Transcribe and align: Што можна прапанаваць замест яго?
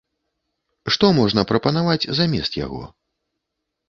Што 0.95 1.05
можна 1.19 1.43
прапанаваць 1.51 2.09
замест 2.21 2.57
яго? 2.65 2.81